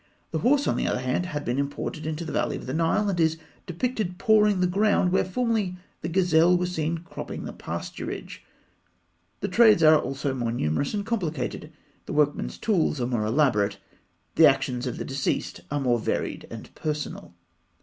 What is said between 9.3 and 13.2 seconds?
The trades are also more numerous and complicated; the workmen's tools are